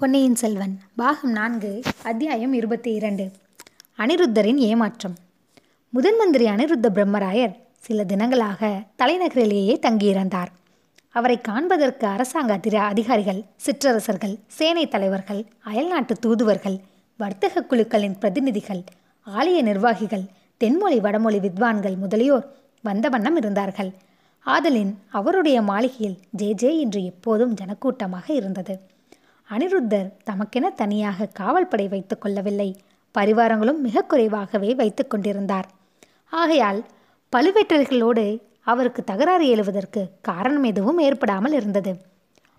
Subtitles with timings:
[0.00, 3.30] பொன்னியின் செல்வன் பாகம் நான்கு அத்தியாயம் இருபத்தி இரண்டு.
[3.98, 5.14] அனிருத்தரின் ஏமாற்றம்.
[5.90, 10.46] முதன் மந்திரி அனிருத்த பிரம்மராயர் சில தினங்களாக தலைநகரிலேயே தங்கியிருந்தார்.
[11.08, 16.78] அவரை காண்பதற்கு அரசாங்க அதிர அதிகாரிகள் சிற்றரசர்கள் சேனை தலைவர்கள் அயல்நாட்டு தூதுவர்கள்
[17.16, 18.84] வர்த்தக குழுக்களின் பிரதிநிதிகள்
[19.26, 20.22] ஆலய நிர்வாகிகள்
[20.60, 22.46] தென்மொழி வடமொழி வித்வான்கள் முதலியோர்
[22.82, 23.92] வந்த வண்ணம் இருந்தார்கள்.
[24.40, 28.96] ஆதலின் அவருடைய மாளிகையில் ஜே ஜே என்று எப்போதும் ஜனக்கூட்டமாக இருந்தது.
[29.50, 32.76] அனிருத்தர் தமக்கென தனியாக காவல் படை வைத்துக் கொள்ளவில்லை.
[33.18, 35.68] பரிவாரங்களும் மிக குறைவாகவே வைத்து கொண்டிருந்தார்.
[36.30, 36.84] ஆகையால்
[37.36, 41.96] பழுவேட்டர்களோடு அவருக்கு தகராறு எழுவதற்கு காரணம் எதுவும் ஏற்படாமல் இருந்தது.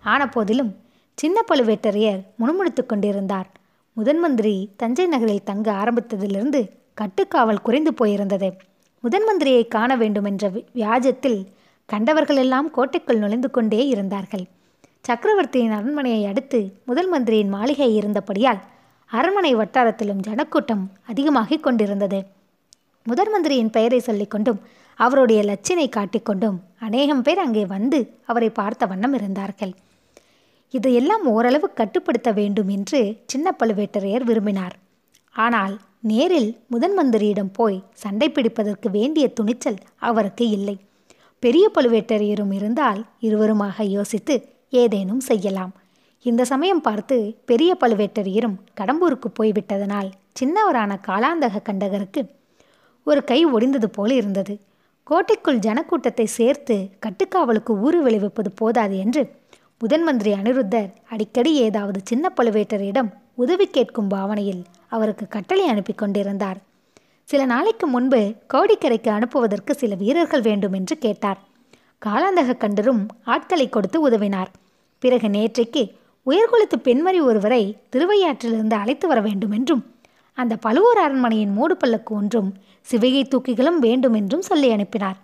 [0.06, 0.76] ஆனபோதிலும்
[1.14, 3.50] சின்ன பழுவேட்டரையர் முணுமுணுத்து கொண்டிருந்தார்.
[3.94, 6.70] முதன் மந்திரி தஞ்சை நகரில் தங்க ஆரம்பித்ததிலிருந்து
[7.02, 8.52] கட்டுக்காவல் குறைந்து போயிருந்தது.
[9.00, 11.46] முதன் மந்திரியை காண வேண்டுமென்ற வியாஜத்தில்
[11.94, 14.46] கண்டவர்களெல்லாம் கோட்டைக்குள் நுழைந்து கொண்டே இருந்தார்கள்.
[15.06, 18.60] சக்கரவர்த்தியின் அரண்மனையை அடுத்து முதல் மந்திரியின் மாளிகை இருந்தபடியால்
[19.12, 22.20] அரண்மனை வட்டாரத்திலும் ஜனக்கூட்டம் அதிகமாகிக் கொண்டிருந்தது.
[23.06, 24.60] முதல் மந்திரியின் பெயரை சொல்லிக்கொண்டும்
[25.00, 29.74] அவருடைய லட்சினை காட்டிக்கொண்டும் அநேகம் பேர் அங்கே வந்து அவரை பார்த்த வண்ணம் இருந்தார்கள்.
[30.74, 34.76] இதையெல்லாம் ஓரளவு கட்டுப்படுத்த வேண்டும் என்று சின்ன பழுவேட்டரையர் விரும்பினார்.
[35.36, 35.76] ஆனால்
[36.12, 40.78] நேரில் முதன் மந்திரியிடம் போய் சண்டை பிடிப்பதற்கு வேண்டிய துணிச்சல் அவருக்கு இல்லை.
[41.44, 44.36] பெரிய பழுவேட்டரையரும் இருந்தால் இருவருமாக யோசித்து
[44.70, 45.74] ஏதேனும் செய்யலாம்.
[46.26, 52.22] இந்த சமயம் பார்த்து பெரிய பழுவேட்டரையரும் கடம்பூருக்கு போய்விட்டதனால் சின்னவரான காலாந்தக கண்டகருக்கு
[53.04, 54.60] ஒரு கை ஒடிந்தது போல இருந்தது.
[55.04, 56.76] கோட்டைக்குள் ஜனக்கூட்டத்தை சேர்த்து
[57.06, 59.22] கட்டுக்காவலுக்கு ஊறு விளைவிப்பது போதாது என்று
[59.78, 66.60] முதன் மந்திரி அனிருத்தர் அடிக்கடி ஏதாவது சின்ன பழுவேட்டரிடம் உதவி கேட்கும் பாவனையில் அவருக்கு கட்டளை அனுப்பி கொண்டிருந்தார்.
[67.24, 68.22] சில நாளைக்கு முன்பு
[68.54, 71.40] கோடிக்கரைக்கு அனுப்புவதற்கு சில வீரர்கள் வேண்டும் என்று கேட்டார்.
[72.02, 73.02] காலாந்தக கண்டரும்
[73.34, 74.52] ஆட்களை கொடுத்து உதவினார்.
[75.04, 75.82] பிறகு நேற்றைக்கு
[76.26, 79.84] உயர்குலத்து பெண்மணி ஒருவரை திருவையாற்றிலிருந்து அழைத்து வர வேண்டும் என்றும்
[80.38, 82.50] அந்த பழுவூர் அரண்மனையின் மூடு பல்லக்கு ஒன்றும்
[82.90, 85.18] சிவிகை தூக்கிகளும் வேண்டும் என்றும் சொல்லி அனுப்பினார்.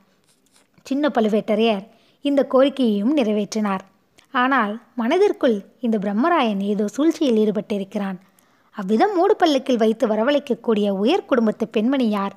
[0.86, 1.86] சின்ன பழுவேட்டரையர்
[2.26, 3.84] இந்த கோரிக்கையையும் நிறைவேற்றினார்.
[4.34, 8.18] ஆனால் மனதிற்குள் இந்த பிரம்மராயன் ஏதோ சூழ்ச்சியில் ஈடுபட்டிருக்கிறான்.
[8.76, 12.36] அவ்விதம் மூடு பல்லக்கில் வைத்து வரவழைக்கக்கூடிய உயர் குடும்பத்து பெண்மணி யார்?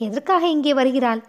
[0.00, 1.22] எதற்காக இங்கே வருகிறாள்?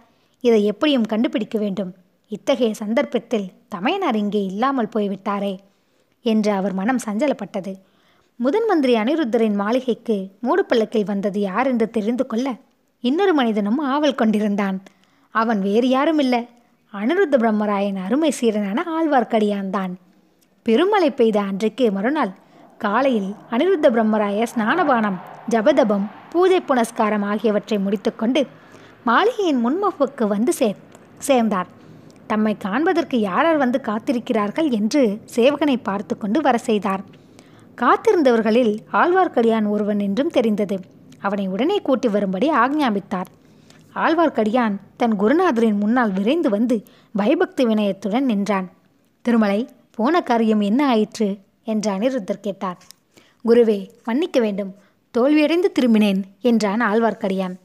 [0.44, 1.91] இதை எப்படியும் கண்டுபிடிக்க வேண்டும்.
[2.31, 5.53] இத்தகைய சந்தர்ப்பத்தில் தமையனார் இங்கே இல்லாமல் போய்விட்டாரே
[6.25, 7.74] என்று அவர் மனம் சஞ்சலப்பட்டது.
[8.40, 10.16] முதன் மந்திரி அனிருத்தரின் மாளிகைக்கு
[10.46, 12.47] மூடு பல்லக்கில் வந்தது யார் என்று தெரிந்து கொள்ள
[13.03, 14.78] இன்னொரு மனிதனும் ஆவல் கொண்டிருந்தான்.
[15.36, 16.42] அவன் வேறு யாரும் இல்லை
[16.94, 19.94] அனிருத்த பிரம்மராயன் அருமை சீரனான ஆழ்வார்க்கடியான் தான்
[20.66, 22.34] பெருமழை பெய்த அன்றைக்கு மறுநாள்
[22.81, 25.19] காலையில் அனிருத்த பிரம்மராய ஸ்நானபானம்
[25.53, 28.44] ஜபதபம் பூஜை புனஸ்காரம் ஆகியவற்றை முடித்துக்கொண்டு
[29.09, 30.69] மாளிகையின் முன்முகப்புக்கு வந்து சே
[31.28, 31.69] சேர்ந்தார்.
[32.28, 37.04] தம்மை காண்பதற்கு யாரார் வந்து காத்திருக்கிறார்கள் என்று சேவகனை பார்த்து கொண்டு வர செய்தார்.
[37.76, 40.80] காத்திருந்தவர்களில் ஆழ்வார்க்கடியான் ஒருவன் என்றும் தெரிந்தது.
[41.20, 43.26] அவனை உடனே கூட்டி வரும்படி ஆக்ஞாபித்தார்.
[43.96, 46.84] ஆழ்வார்க்கடியான் தன் குருநாதரின் முன்னால் விரைந்து வந்து
[47.16, 48.70] பயபக்தி வினயத்துடன் நின்றான்.
[49.22, 51.38] திருமலை போன காரியம் என்ன ஆயிற்று?
[51.64, 52.78] என்று அனிருத்தர் கேட்டார்.
[53.46, 54.76] குருவே மன்னிக்க வேண்டும்.
[55.18, 57.56] தோல்வியடைந்து திரும்பினேன் என்றான் ஆழ்வார்க்கடியான்.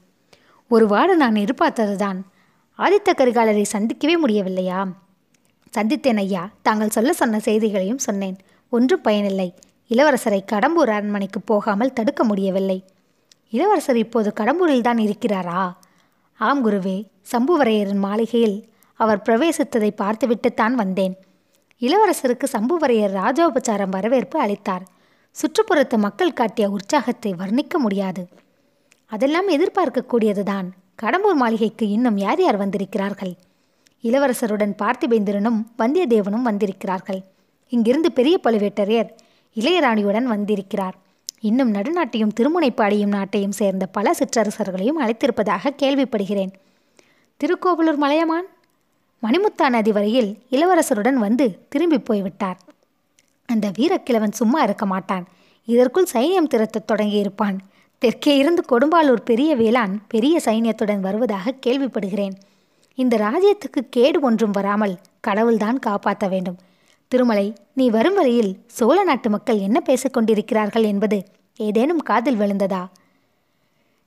[0.69, 2.21] ஒரு வாடு நான் எதிர்பார்த்ததுதான்.
[2.77, 4.93] ஆதித்த கரிகாலரை சந்திக்கவே முடியவில்லையா?
[5.77, 6.49] சந்தித்தேன் ஐயா.
[6.61, 8.37] தாங்கள் சொல்ல சொன்ன செய்திகளையும் சொன்னேன்.
[8.69, 9.53] ஒன்றும் பயனில்லை.
[9.89, 12.85] இளவரசரை கடம்பூர் அரண்மனைக்கு போகாமல் தடுக்க முடியவில்லை.
[13.49, 15.73] இளவரசர் இப்போது கடம்பூரில் தான் இருக்கிறாரா?
[16.37, 17.07] ஆம் குருவே.
[17.31, 21.15] சம்புவரையரின் மாளிகையில் அவர் பிரவேசித்ததை பார்த்துவிட்டுத்தான் வந்தேன்.
[21.79, 24.83] இளவரசருக்கு சம்புவரையர் ராஜோபச்சாரம் வரவேற்பு அளித்தார்.
[25.35, 28.27] சுற்றுப்புறத்து மக்கள் காட்டிய உற்சாகத்தை வர்ணிக்க முடியாது.
[29.05, 30.69] அதெல்லாம் எதிர்பார்க்கக்கூடியதுதான்.
[31.01, 33.33] கடம்பூர் மாளிகைக்கு இன்னும் யார் யார் வந்திருக்கிறார்கள்?
[34.03, 37.23] இளவரசருடன் பார்த்திபேந்திரனும் வந்தியத்தேவனும் வந்திருக்கிறார்கள்.
[37.69, 39.09] இங்கிருந்து பெரிய பழுவேட்டரையர்
[39.55, 40.95] இளையராணியுடன் வந்திருக்கிறார்.
[41.39, 46.51] இன்னும் நடுநாட்டையும் திருமுனைப்பாடியும் நாட்டையும் சேர்ந்த பல சிற்றரசர்களையும் அழைத்திருப்பதாக கேள்விப்படுகிறேன்.
[47.37, 48.45] திருக்கோவலூர் மலையமான்?
[49.23, 52.59] மணிமுத்தா நதி வரையில் இளவரசருடன் வந்து திரும்பி போய்விட்டார்.
[53.45, 55.27] அந்த வீரக்கிழவன் சும்மா இருக்க மாட்டான்.
[55.65, 57.57] இதற்குள் சைன்யம் திரட்டத் தொடங்கியிருப்பான்.
[58.01, 62.35] தெற்கே இருந்து கொடும்பாலூர் பெரிய வேளான் பெரிய சைன்யத்துடன் வருவதாக கேள்விப்படுகிறேன்.
[62.95, 66.57] இந்த ராஜ்யத்துக்கு கேடு ஒன்றும் வராமல் கடவுள்தான் காப்பாற்ற வேண்டும்.
[67.07, 71.17] திருமலை நீ வரும் வழியில் சோழ நாட்டு மக்கள் என்ன பேசிக்கொண்டிருக்கிறார்கள் என்பது
[71.59, 72.83] ஏதேனும் காதில் விழுந்ததா?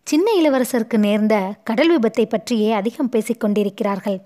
[0.07, 4.19] சின்ன இளவரசருக்கு நேர்ந்த கடல் விபத்தை பற்றியே அதிகம் பேசிக்கொண்டிருக்கிறார்கள்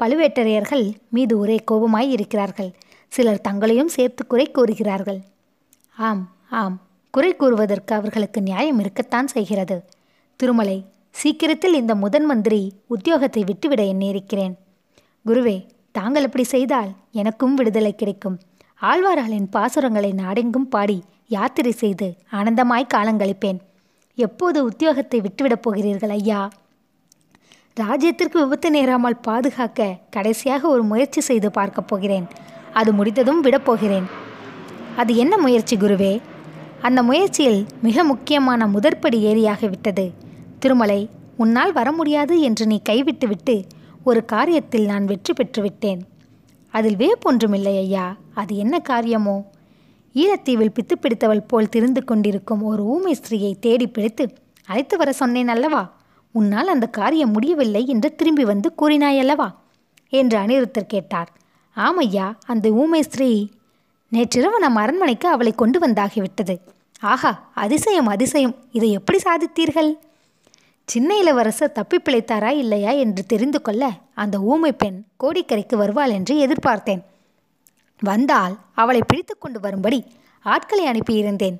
[0.00, 2.70] பழுவேட்டரையர்கள் மீது ஒரே கோபமாய் இருக்கிறார்கள்.
[3.08, 5.20] சிலர் தங்களையும் சேர்த்து குறை கூறுகிறார்கள்.
[5.96, 6.78] ஆம் ஆம்
[7.10, 9.84] குறை கூறுவதற்கு அவர்களுக்கு நியாயம் இருக்கத்தான் செய்கிறது.
[10.36, 14.54] திருமலை சீக்கிரத்தில் இந்த முதன் மந்திரி உத்தியோகத்தை விட்டுவிட எண்ணியிருக்கிறேன்.
[15.26, 18.38] குருவே தாங்கள் அப்படி செய்தால் எனக்கும் விடுதலை கிடைக்கும்.
[18.82, 23.58] ஆழ்வார்களின் பாசுரங்களை நாடெங்கும் பாடி யாத்திரை செய்து ஆனந்தமாய் காலங்கழிப்பேன்
[24.14, 26.48] எப்போது உத்தியோகத்தை விட்டுவிடப் போகிறீர்கள் ஐயா?
[27.80, 32.26] ராஜ்யத்திற்கு விபத்து நேராமல் பாதுகாக்க கடைசியாக ஒரு முயற்சி செய்து பார்க்கப் போகிறேன்.
[32.72, 34.04] அது முடிந்ததும் விடப்போகிறேன்
[34.96, 36.20] அது என்ன முயற்சி குருவே?
[36.82, 40.10] அந்த முயற்சியில் மிக முக்கியமான முதற்படி ஏறியாகிவிட்டது
[40.58, 43.64] திருமலை உன்னால் வர முடியாது என்று நீ கைவிட்டுவிட்டு
[44.04, 46.00] ஒரு காரியத்தில் நான் வெற்றி பெற்றுவிட்டேன்
[46.68, 48.16] அதில் வேப்பொன்றுமில்லை ஐயா.
[48.34, 49.50] அது என்ன காரியமோ?
[50.14, 54.32] ஈழத்தீவில் பித்து பிடித்தவள் போல் திரிந்து கொண்டிருக்கும் ஒரு ஊமை ஸ்திரீயை தேடி பிடித்து
[54.66, 55.98] அழைத்து வர சொன்னேன் அல்லவா?
[56.32, 59.48] உன்னால் அந்த காரியம் முடியவில்லை என்று திரும்பி வந்து கூறினாயல்லவா?
[60.08, 61.32] என்று அனிருத்தர் கேட்டார்.
[61.76, 63.48] ஆமையா அந்த ஊமை ஸ்திரீ
[64.10, 66.58] நேற்றிரவு நம் அரண்மனைக்கு அவளை கொண்டு வந்தாகிவிட்டது.
[67.00, 68.54] ஆஹா அதிசயம் அதிசயம்.
[68.72, 69.90] இதை எப்படி சாதித்தீர்கள்?
[70.84, 77.02] சின்ன இளவரசர் தப்பி பிழைத்தாரா இல்லையா என்று தெரிந்து கொள்ள அந்த ஊமை பெண் கோடிக்கரைக்கு வருவாள் என்று எதிர்பார்த்தேன்.
[78.00, 80.04] வந்தால் அவளை பிடித்து கொண்டு வரும்படி
[80.42, 81.58] ஆட்களை அனுப்பியிருந்தேன்.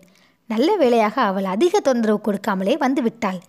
[0.48, 3.40] நல்ல வேளையாக அவள் அதிக தொந்தரவு கொடுக்காமலே வந்துவிட்டாள்.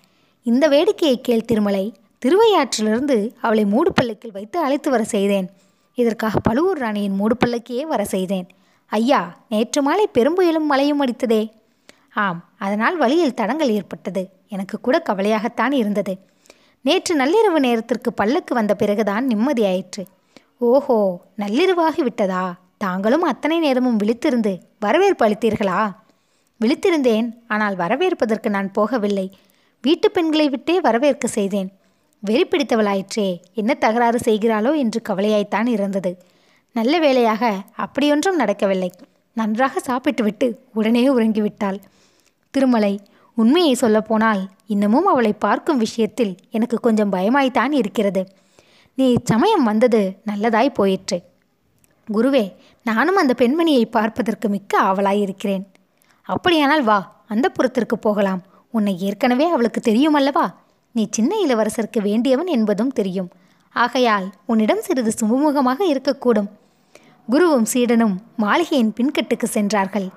[0.43, 1.93] இந்த வேடிக்கையை கேள் திருமலை.
[2.25, 5.49] திருவையாற்றிலிருந்து அவளை மூடுபல்லக்கில் வைத்து அழைத்து வர செய்தேன்.
[5.93, 8.47] இதற்காக பழுவூர் ராணியின் மூடுபல்லக்கியே வர செய்தேன்.
[8.91, 11.41] ஐயா நேற்று மாலை பெரும்புயலும் மழையும் அடித்ததே.
[12.13, 14.23] ஆம் அதனால் வழியில் தடங்கள் ஏற்பட்டது.
[14.47, 16.13] எனக்கு கூட கவலையாகத்தான் இருந்தது.
[16.85, 20.03] நேற்று நள்ளிரவு நேரத்திற்கு பல்லக்கு வந்த பிறகுதான் நிம்மதியாயிற்று
[20.57, 20.97] ஓஹோ
[21.37, 22.43] நள்ளிரவாகி விட்டதா?
[22.77, 25.79] தாங்களும் அத்தனை நேரமும் விழித்திருந்து வரவேற்பு அளித்தீர்களா?
[26.61, 29.27] விழித்திருந்தேன் ஆனால் வரவேற்பதற்கு நான் போகவில்லை.
[29.83, 31.69] வீட்டு பெண்களை விட்டே வரவேற்க செய்தேன்.
[32.23, 36.11] வெறி பிடித்தவளாயிற்றே என்ன தகராறு செய்கிறாளோ என்று கவலையாய்த்தான் இருந்தது.
[36.71, 38.91] நல்ல வேளையாக அப்படியொன்றும் நடக்கவில்லை.
[39.33, 41.79] நன்றாக சாப்பிட்டுவிட்டு உடனே உறங்கிவிட்டாள்.
[42.49, 42.99] திருமலை
[43.35, 48.27] உண்மையை சொல்லப்போனால் இன்னமும் அவளை பார்க்கும் விஷயத்தில் எனக்கு கொஞ்சம் பயமாய்த்தான் இருக்கிறது.
[48.95, 51.21] நீ இச்சமயம் வந்தது நல்லதாய் போயிற்று.
[52.13, 52.53] குருவே
[52.83, 55.65] நானும் அந்த பெண்மணியை பார்ப்பதற்கு மிக்க ஆவலாயிருக்கிறேன்.
[56.21, 58.41] அப்படியானால் வா அந்த புறத்திற்கு போகலாம்.
[58.71, 60.59] உன்னை ஏற்கனவே அவளுக்கு தெரியும் அல்லவா
[60.91, 63.29] நீ சின்ன இளவரசருக்கு வேண்டியவன் என்பதும் தெரியும்.
[63.71, 66.49] ஆகையால் உன்னிடம் சிறிது சுமூகமாக இருக்கக்கூடும்.
[67.31, 70.07] குருவும் சீடனும் மாளிகையின் பின்கட்டுக்கு சென்றார்கள்.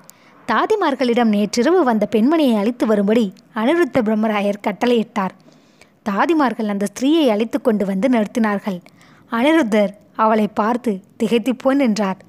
[0.47, 5.33] தாதிமார்களிடம் நேற்றிரவு வந்த பெண்மணியை அழைத்து வரும்படி அனிருத்த பிரம்மராயர் கட்டளையிட்டார்.
[6.09, 8.79] தாதிமார்கள் அந்த ஸ்திரீயை அழைத்து கொண்டு வந்து நிறுத்தினார்கள்.
[9.31, 10.91] அனிருத்தர் அவளை பார்த்து
[11.23, 12.19] திகைத்துப்போன் நின்றார்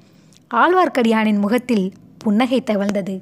[0.53, 3.15] ஆழ்வார்க்கடியானின் முகத்தில் புன்னகை தவழ்ந்தது.